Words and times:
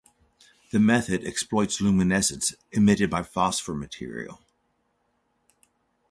The 0.71 0.79
method 0.79 1.25
exploits 1.27 1.79
luminescence 1.79 2.55
emitted 2.71 3.11
by 3.11 3.21
phosphor 3.21 3.75
material. 3.75 4.41